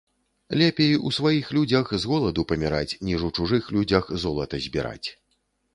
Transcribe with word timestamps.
Лепей 0.61 0.95
у 1.09 1.11
сваіх 1.17 1.51
людзях 1.57 1.91
з 1.91 2.03
голаду 2.13 2.47
паміраць, 2.53 2.91
ніж 3.11 3.27
у 3.29 3.33
чужых 3.39 3.63
людзях 3.79 4.13
золата 4.27 4.55
збіраць 4.67 5.07